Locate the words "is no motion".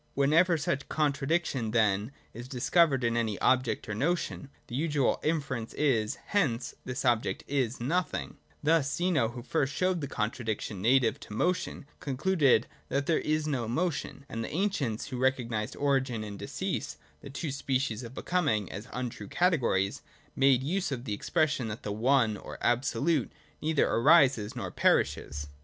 13.19-14.25